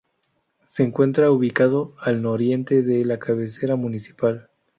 [0.65, 4.49] Se encuentra ubicado al nororiente de la cabecera municipal.